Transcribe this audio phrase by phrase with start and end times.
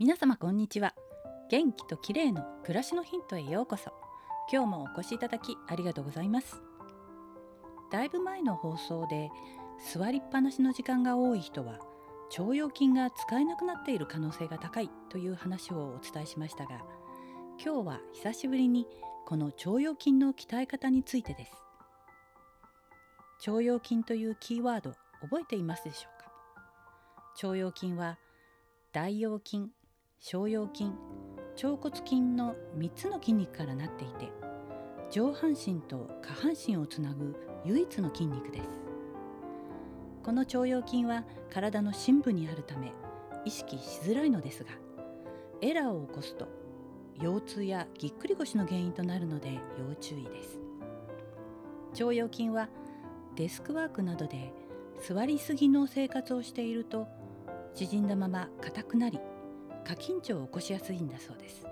[0.00, 0.94] 皆様こんにちは。
[1.50, 3.92] 元気と綺麗の暮らしのヒントへようこそ。
[4.50, 6.62] 今日もお越しいただきありがとうございます。
[7.92, 9.28] だいぶ前の放送で
[9.92, 11.80] 座りっぱなしの時間が多い人は
[12.30, 16.80] 腸腰筋が使えなくなっている可能性が高いという話をお伝えしましたが
[17.62, 18.86] 今日は久しぶりに
[19.26, 21.52] この腸腰筋の鍛え方についてです。
[23.46, 27.48] 腸腰筋というキーワード覚えていますでしょうか？
[27.48, 28.18] 腸腰筋は
[28.94, 29.66] 大腰筋
[30.22, 30.92] 小腰筋
[31.64, 34.30] 腸骨筋の3つの筋肉からなっていて
[35.10, 37.34] 上半身と下半身をつなぐ
[37.64, 38.68] 唯一の筋肉です。
[40.22, 42.92] この腸腰筋は体の深部にあるため
[43.46, 44.72] 意識しづらいのですが
[45.62, 46.48] エラーを起こすと
[47.18, 50.60] 腰痛やぎっくり腰の原因となるので要注意です。
[51.92, 52.68] 腸腰筋は
[53.36, 54.52] デスクワークなどで
[55.00, 57.08] 座りすぎの生活をしていると
[57.74, 59.18] 縮んだまま硬くなり
[59.90, 61.66] 過緊張を起こしやすいんだそうです。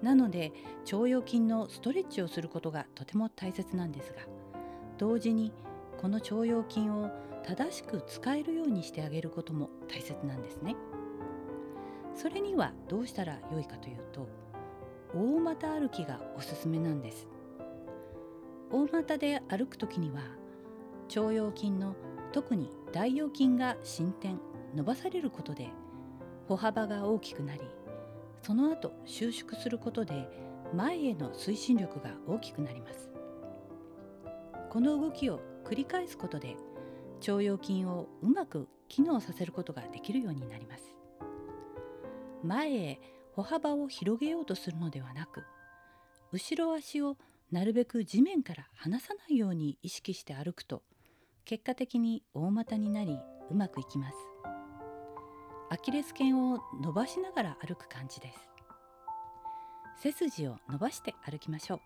[0.00, 0.52] なので
[0.90, 4.20] 腸腰筋のストレッチをすることがとても大切なんですが
[4.98, 5.52] 同時に
[5.98, 7.10] この腸腰筋を
[7.44, 10.74] 正しく使えるようにしてあげることも大切なんですね。
[12.14, 14.26] それにはどうしたらよいかというと
[15.14, 17.26] 大股歩きがおすすめなんです。
[18.70, 20.22] 大股で歩く時には
[21.14, 21.94] 腸腰筋の
[22.32, 24.40] 特に大腰筋が伸展
[24.74, 25.68] 伸ばされることで
[26.48, 27.60] 歩幅が大きくなり
[28.42, 30.28] その後収縮することで
[30.72, 33.10] 前への推進力が大きくなります。
[34.70, 36.56] この動きを繰り返すことで
[37.20, 40.84] 腸腰筋をうまく機能させることができるようになります。
[42.42, 43.00] 前へ
[43.32, 45.42] 歩幅を広げようとするのではなく
[46.32, 47.16] 後ろ足を
[47.50, 50.82] なるべく地面から離さないように意識して歩くと
[51.44, 53.18] 結果的に大股になり
[53.50, 54.16] うまくいきます。
[55.68, 58.38] アキレス腱を伸ばしながら歩く感じです。
[60.00, 61.80] 背筋を伸ばして歩きましょう。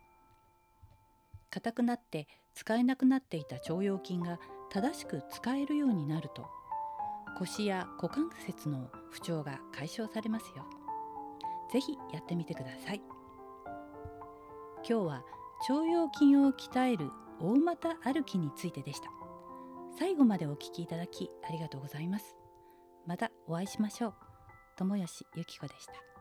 [1.50, 4.38] 硬くなって使えなくなっていた腸腰筋が
[4.70, 6.46] 正しく使えるようになると
[7.38, 10.66] 腰や股関節の不調が解消されますよ。
[11.72, 13.02] ぜひやってみてください。
[14.86, 15.24] 今日は
[15.68, 19.10] 腸腰筋を鍛える大股歩きについてでした。
[19.98, 22.39] 最後までお聞きいただきありがとうございます。
[23.10, 24.14] またお会いしましょう。
[24.76, 26.19] 友吉ゆき子でした。